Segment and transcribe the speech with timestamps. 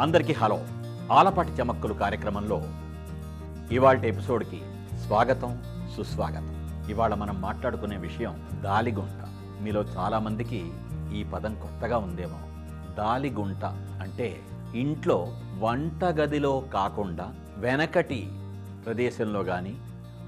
[0.00, 0.60] అందరికీ హలో.
[1.12, 2.62] ఆలపాటి చమక్కులు కార్యక్రమంలో
[3.70, 4.60] ఇవాళ ఎపిసోడ్కి
[5.06, 5.62] స్వాగతం
[5.96, 6.70] సుస్వాగతం.
[6.90, 9.26] ఇవాళ మనం మాట్లాడుకునే విషయం దాలిగుంట.
[9.62, 10.72] మీలో చాలామందికి
[11.14, 12.38] ఈ పదం కొత్తగా ఉందేమో.
[12.94, 13.64] దాలిగుంట
[14.02, 14.40] అంటే
[14.74, 15.26] ఇంట్లో
[15.58, 18.28] వంటగదిలో కాకుండా వెనకటి
[18.86, 19.76] ప్రదేశంలో కానీ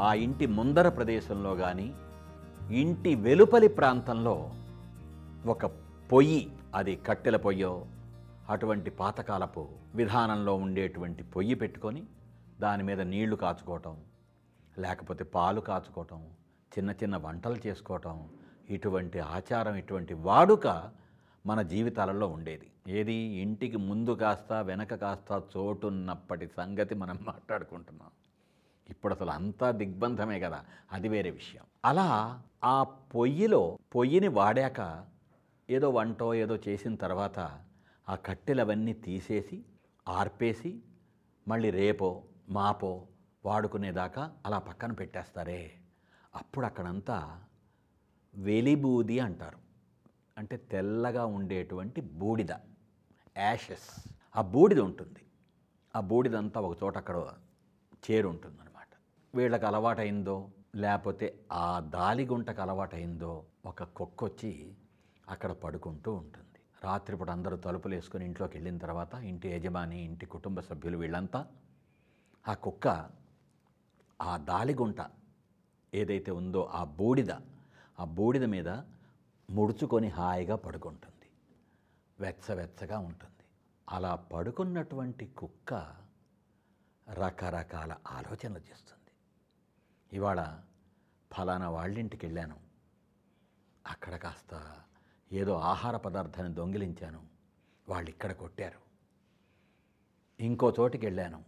[0.00, 1.92] ఆ ఇంటి ముందర ప్రదేశంలో కానీ
[2.70, 4.50] ఇంటి వెలుపలి ప్రాంతంలో
[5.46, 5.66] ఒక
[6.12, 7.82] పొయ్యి అది కట్టెల పొయ్యో
[8.52, 12.02] అటువంటి పాతకాలపు విధానంలో ఉండేటువంటి పొయ్యి పెట్టుకొని
[12.60, 13.96] దాని మీద నీళ్ళు కాచుకోవటం
[14.78, 16.26] లేకపోతే పాలు కాచుకోవటం
[16.78, 18.28] చిన్న చిన్న వంటలు చేసుకోవటం
[18.70, 20.90] ఇటువంటి ఆచారం ఇటువంటి వాడుక
[21.46, 22.70] మన జీవితాలలో ఉండేది.
[22.88, 23.14] ఏది?
[23.14, 28.08] ఇంటికి ముందు కాస్త వెనక కాస్త చోటున్నప్పటి సంగతి మనం మాట్లాడుకుంటున్నాం.
[28.90, 31.62] ఇప్పుడు అసలు అంతా దిగ్బంధమే కదా అది వేరే విషయం.
[31.84, 35.04] అలా ఆ పొయ్యిలో పొయ్యిని వాడాక
[35.70, 37.60] ఏదో వంటో ఏదో చేసిన తర్వాత
[38.08, 39.64] ఆ కట్టెలవన్నీ తీసేసి
[40.08, 40.82] ఆర్పేసి
[41.48, 43.06] మళ్ళీ రేపో మాపో
[43.44, 45.72] వాడుకునేదాకా అలా పక్కన పెట్టేస్తారే.
[46.34, 47.44] అప్పుడు అక్కడంతా
[48.34, 49.58] వెలిబూది అంటారు.
[50.38, 52.52] అంటే తెల్లగా ఉండేటువంటి బూడిద
[53.38, 54.08] యాషెస్.
[54.36, 55.24] ఆ బూడిద ఉంటుంది.
[55.96, 57.32] ఆ బూడిదంతా ఒక చోట అక్కడ
[58.10, 58.88] చేరు ఉంటుందన్నమాట
[59.34, 64.74] వీళ్ళకి అలవాటైందో లేకపోతే ఆ దాలిగుంటకు అలవాటైందో ఒక కుక్క వచ్చి
[65.28, 66.51] అక్కడ పడుకుంటూ ఉంటుంది.
[66.84, 71.46] రాత్రిపూట అందరూ తలుపులు వేసుకొని ఇంట్లోకి వెళ్ళిన తర్వాత ఇంటి యజమాని ఇంటి కుటుంబ సభ్యులు వీళ్ళంతా
[72.48, 73.10] ఆ కుక్క
[74.22, 74.96] ఆ దాలిగుంట
[75.94, 77.30] ఏదైతే ఉందో ఆ బూడిద
[78.00, 78.68] ఆ బూడిద మీద
[79.50, 81.30] ముడుచుకొని హాయిగా పడుకుంటుంది.
[82.20, 83.44] వెచ్చవెచ్చగా ఉంటుంది.
[83.88, 85.74] అలా పడుకున్నటువంటి కుక్క
[87.08, 89.10] రకరకాల ఆలోచనలు చేస్తుంది.
[90.12, 90.60] ఇవాళ
[91.32, 92.56] ఫలానా వాళ్ళింటికి వెళ్ళాను.
[93.86, 94.80] అక్కడ కాస్త
[95.32, 97.26] ఏదో ఆహార పదార్థాన్ని దొంగిలించాను.
[97.88, 98.78] వాళ్ళు ఇక్కడ కొట్టారు.
[100.40, 101.44] ఇంకో చోటికి వెళ్ళాను.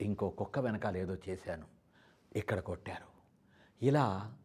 [0.00, 1.66] ఇంకో కుక్క వెనకాల ఏదో చేశాను.
[2.36, 3.06] ఇక్కడ కొట్టారు.
[3.84, 4.36] ఇలా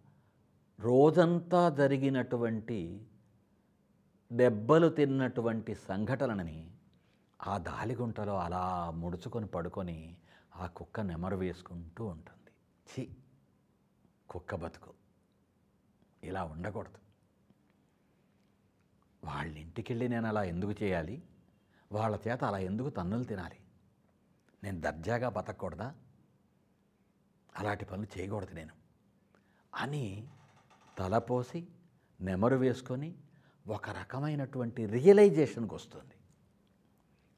[0.80, 3.08] రోజంతా జరిగినటువంటి
[4.34, 6.72] దెబ్బలు తిన్నటువంటి సంఘటనని
[7.42, 10.18] ఆ దాలిగుంటలో అలా ముడుచుకొని పడుకొని
[10.56, 12.52] ఆ కుక్క నెమరు వేసుకుంటూ ఉంటుంది.
[12.90, 13.16] చి
[14.30, 14.94] కుక్క బతుకు.
[16.24, 17.05] ఇలా ఉండకూడదు.
[19.26, 21.24] వాళ్ళ ఇంటికి వెళ్ళి నేను అలా ఎందుకు చేయాలి?
[21.92, 23.56] వాళ్ళ చేత అలా ఎందుకు తన్నులు తినాలి?
[24.64, 25.96] నేను దర్జాగా బతకూడదా
[27.56, 28.74] అలాంటి పనులు చేయకూడదు నేను.
[29.76, 30.28] అని
[30.98, 31.68] తలపోసి
[32.22, 33.16] నెమరు వేసుకొని
[33.68, 36.14] ఒక రకమైనటువంటి రియలైజేషన్కి వస్తుంది.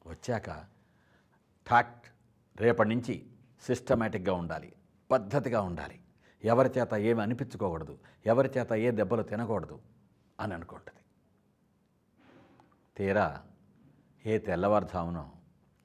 [0.10, 0.66] వచ్చాక
[1.68, 2.08] ఫ్యాక్ట్
[2.62, 3.32] రేపటి నుంచి
[3.62, 4.74] సిస్టమేటిక్గా ఉండాలి
[5.12, 6.00] పద్ధతిగా ఉండాలి.
[6.44, 9.82] ఎవరి చేత ఏమి అనిపించుకోకూడదు ఎవరి చేత ఏ దెబ్బలు తినకూడదు
[10.40, 11.00] అని అనుకుంటుంది.
[12.98, 13.44] తీరా
[14.26, 15.30] ఏ తెల్లవారుజామున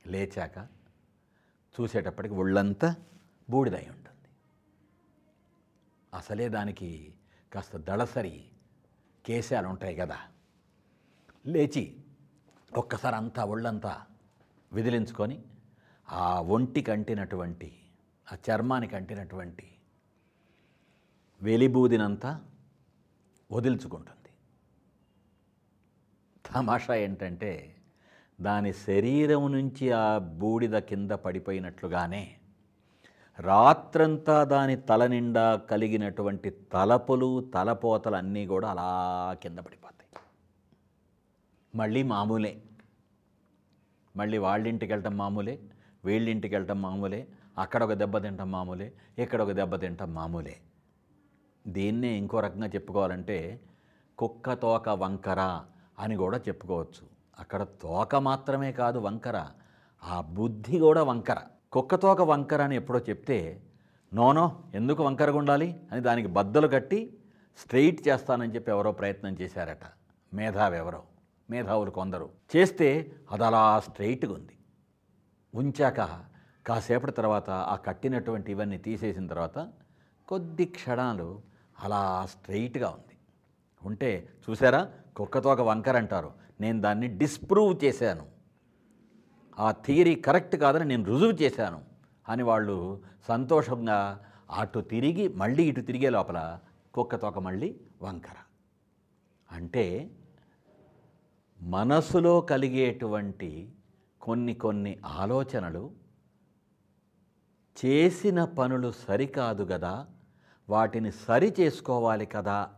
[0.06, 0.68] లేచాక
[1.80, 2.96] చూసేటప్పటికి ఒళ్ళంతా
[3.50, 4.28] బూడిదై ఉంటుంది.
[6.14, 7.14] అసలే దానికి
[7.52, 8.44] కాస్త దళసరి
[9.26, 10.18] కేశాలు ఉంటాయి కదా.
[11.46, 12.00] లేచి
[12.76, 14.06] ఒక్కసారి అంతా ఒళ్ళంతా
[14.72, 15.44] విదిలించుకొని
[16.08, 17.78] ఆ ఒంటికి అంటినటువంటి
[18.32, 19.70] ఆ చర్మానికి అంటినటువంటి
[21.42, 22.44] వెలిబూదినంతా
[23.52, 24.21] వదిల్చుకుంటుంది.
[26.54, 27.76] తమాషా ఏంటంటే
[28.40, 32.36] దాని శరీరం నుంచి ఆ బూడిద కింద పడిపోయినట్లుగానే
[33.38, 38.88] రాత్రంతా దాని తల నిండా కలిగినటువంటి తలపులు తలపోతలు అన్నీ కూడా అలా
[39.42, 40.22] కింద పడిపోతాయి.
[41.74, 42.62] మళ్ళీ మామూలే.
[44.16, 45.58] మళ్ళీ వాళ్ళింటికి వెళ్ళటం మామూలే
[46.04, 47.26] వీళ్ళింటికి వెళ్ళటం మామూలే
[47.58, 50.56] అక్కడ ఒక దెబ్బ తింటాం మామూలే ఇక్కడ ఒక దెబ్బ తింటాం మామూలే.
[51.66, 53.60] దీన్నే ఇంకో రకంగా చెప్పుకోవాలంటే
[54.18, 55.60] కుక్క తోక వంకర
[55.98, 57.08] అని కూడా చెప్పుకోవచ్చు.
[57.38, 59.46] అక్కడ తోక మాత్రమే కాదు వంకర.
[60.04, 61.38] ఆ బుద్ధి కూడా వంకర.
[61.72, 63.62] కుక్క తోక వంకర అని ఎప్పుడో చెప్తే
[64.14, 65.80] నోనో ఎందుకు వంకరగా ఉండాలి?
[65.92, 67.18] అని దానికి బద్దలు కట్టి
[67.58, 69.80] స్ట్రెయిట్ చేస్తానని చెప్పి ఎవరో ప్రయత్నం చేశారట.
[70.34, 71.02] మేధావి ఎవరో.
[71.50, 72.30] మేధావులు కొందరు.
[72.56, 74.58] చేస్తే అది అలా స్ట్రెయిట్గా ఉంది.
[75.54, 76.20] ఉంచాక
[76.66, 79.68] కాసేపటి తర్వాత ఆ కట్టినటువంటి ఇవన్నీ తీసేసిన తర్వాత
[80.28, 81.42] కొద్ది క్షణాలు
[81.80, 83.18] అలా స్ట్రెయిట్గా ఉంది.
[83.82, 84.90] ఉంటే చూసారా?
[85.16, 86.32] కుక్కతో ఒక వంకర్ అంటారు.
[86.60, 88.26] నేను దాన్ని డిస్ప్రూవ్ చేశాను.
[89.58, 91.80] ఆ థియరీ కరెక్ట్ కాదని నేను రుజువు చేశాను
[92.28, 96.58] అని వాళ్ళు సంతోషంగా అటు తిరిగి మళ్ళీ ఇటు తిరిగే లోపల
[96.94, 98.38] కుక్కతోక మళ్ళీ వంకర.
[99.52, 100.10] అంటే
[101.60, 103.72] మనసులో కలిగేటువంటి
[104.20, 105.90] కొన్ని కొన్ని ఆలోచనలు
[107.84, 110.06] చేసిన పనులు సరికాదు కదా
[110.68, 112.70] వాటిని సరి చేసుకోవాలి కదా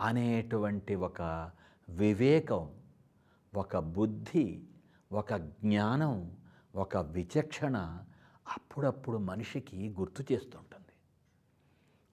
[0.00, 1.50] అనేటువంటి ఒక
[1.90, 2.74] వివేకం
[3.54, 4.64] ఒక బుద్ధి
[5.12, 6.36] ఒక జ్ఞానం
[6.74, 7.76] ఒక విచక్షణ
[8.48, 10.92] అప్పుడప్పుడు మనిషికి గుర్తు చేస్తుంటుంది.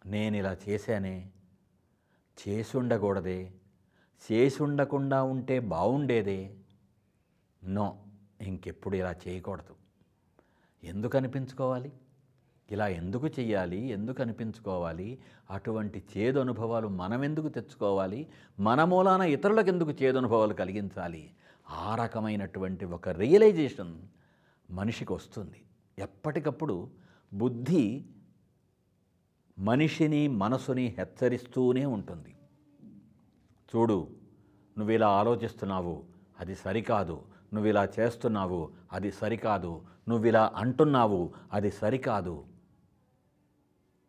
[0.10, 1.32] నేను ఇలా చేశానే
[2.48, 3.54] చేసుండకూడదే
[4.32, 6.58] చేసుండకుండా ఉంటే బాగుండేదే
[7.64, 8.04] నో
[8.42, 9.76] ఇంకెప్పుడు ఇలా చేయకూడదు.
[10.84, 11.92] ఎందుకు అనిపించుకోవాలి
[12.72, 15.20] ఇలా ఎందుకు చేయాలి ఎందుకు అనిపించుకోవాలి?
[15.52, 18.28] అటువంటి చేదు అనుభవాలు మనం ఎందుకు తెచ్చుకోవాలి?
[18.60, 21.32] మన మూలాన ఇతరులకు ఎందుకు చేదు అనుభవాలు కలిగించాలి?
[21.70, 24.02] ఆ రకమైనటువంటి ఒక రియలైజేషన్
[24.72, 25.62] మనిషికి వస్తుంది.
[26.00, 26.90] ఎప్పటికప్పుడు
[27.34, 28.06] బుద్ధి
[29.60, 32.36] మనిషిని మనసుని హెచ్చరిస్తూనే ఉంటుంది.
[33.76, 34.08] చూడు
[34.78, 36.04] నువ్వు ఇలా ఆలోచిస్తున్నావు
[36.40, 37.22] అది సరికాదు.
[37.54, 39.82] నువ్వు ఇలా చేస్తున్నావు అది సరికాదు.
[40.10, 42.44] నువ్వు ఇలా అంటున్నావు అది సరికాదు.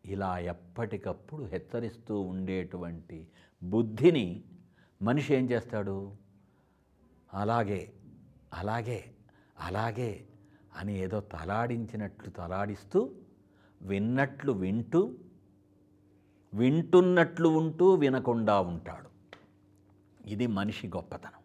[0.09, 3.27] ఇలా ఎప్పటికప్పుడు హెచ్చరిస్తూ ఉండేటువంటి
[3.63, 4.45] బుద్ధిని
[5.03, 6.13] మనిషి ఏం చేస్తాడు?
[7.35, 7.93] అలాగే
[8.55, 9.01] అలాగే
[9.59, 10.25] అలాగే
[10.77, 13.11] అని ఏదో తలాడించినట్లు తలాడిస్తూ
[13.83, 15.03] విన్నట్లు వింటూ
[16.55, 19.11] వింటున్నట్లు ఉంటూ వినకుండా ఉంటాడు.
[20.29, 21.43] ఇది మనిషి గొప్పతనం.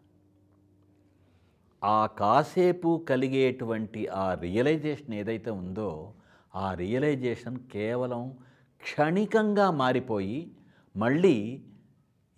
[1.84, 6.14] ఆ కాసేపు కలిగేటువంటి ఆ రియలైజేషన్ ఏదైతే ఉందో
[6.54, 8.22] ఆ రియలైజేషన్ కేవలం
[8.84, 10.52] క్షణికంగా మారిపోయి
[10.96, 11.62] మళ్ళీ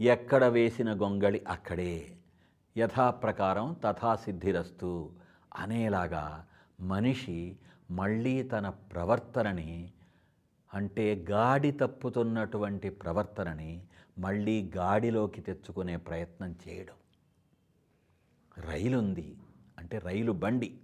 [0.01, 2.17] ఎక్కడ వేసిన గొంగళి అక్కడే.
[2.77, 5.11] యథాప్రకారం తథా సిద్ధిరస్తు
[5.57, 6.47] అనేలాగా
[6.81, 7.57] మనిషి
[7.91, 9.93] మళ్ళీ తన ప్రవర్తనని
[10.75, 13.83] అంటే గాడి తప్పుతున్నటువంటి ప్రవర్తనని
[14.19, 16.97] మళ్ళీ గాడిలోకి తెచ్చుకునే ప్రయత్నం చేయడం.
[18.71, 19.37] రైలు ఉంది
[19.79, 20.79] అంటే రైలు బండి.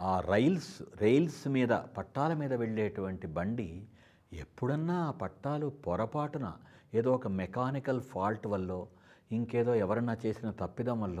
[0.00, 3.84] ఆ రైల్స్ రైల్స్ మీద పట్టాల మీద వెళ్ళేటువంటి బండి
[4.32, 6.52] ఎప్పుడన్నా ఆ పట్టాలు పొరపాటున
[6.94, 8.86] ఏదో ఒక మెకానికల్ ఫాల్ట్ వల్ల
[9.32, 11.20] ఇంకేదో ఎవరన్నా చేసిన తప్పిదం వల్ల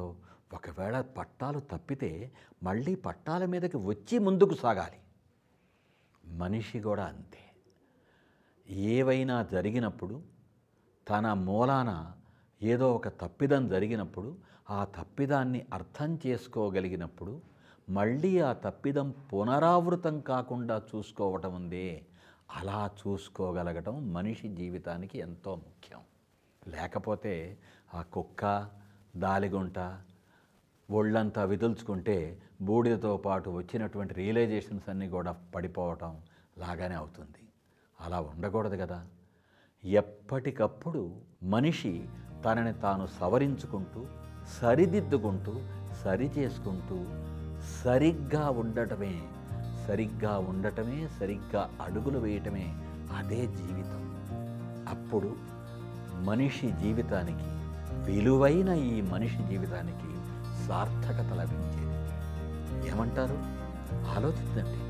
[0.54, 2.32] ఒకవేళ పట్టాలు తప్పితే
[2.62, 4.96] మళ్ళీ పట్టాల మీదకి వచ్చి ముందుకు సాగాలి.
[6.24, 7.38] మనిషి కూడా అంతే.
[8.74, 10.22] ఏవైనా జరిగినప్పుడు
[11.10, 12.12] తన మూలాన
[12.62, 14.36] ఏదో ఒక తప్పిదం జరిగినప్పుడు
[14.70, 17.40] ఆ తప్పిదాన్ని అర్థం చేసుకోగలిగినప్పుడు
[17.90, 22.06] మళ్ళీ ఆ తప్పిదం పునరావృతం కాకుండా చూసుకోవటం ఉందే.
[22.50, 26.00] అలా చూసుకోగలగటం మనిషి జీవితానికి ఎంతో ముఖ్యం.
[26.68, 27.58] లేకపోతే
[27.94, 28.68] ఆ కుక్క
[29.16, 29.98] దాలిగుంట
[30.90, 36.20] ఒళ్ళంతా విదుల్చుకుంటే బూడిదతో పాటు వచ్చినటువంటి రియలైజేషన్స్ అన్నీ కూడా పడిపోవటం
[36.58, 37.48] లాగానే అవుతుంది.
[38.00, 39.06] అలా ఉండకూడదు కదా.
[39.84, 42.08] ఎప్పటికప్పుడు మనిషి
[42.44, 44.06] తనని తాను సవరించుకుంటూ
[44.60, 45.60] సరిదిద్దుకుంటూ
[46.04, 46.96] సరి చేసుకుంటూ
[47.84, 49.28] సరిగ్గా ఉండటమే
[49.88, 52.74] సరిగ్గా ఉండటమే సరిగ్గా అడుగులు వేయటమే
[53.18, 54.02] అదే జీవితం.
[54.88, 55.36] అప్పుడు
[56.22, 57.62] మనిషి జీవితానికి
[58.10, 60.12] విలువైన ఈ మనిషి జీవితానికి
[60.66, 61.92] సార్థకత లభించేది.
[62.88, 63.62] ఏమంటారు?
[64.16, 64.81] ఆలోచించండి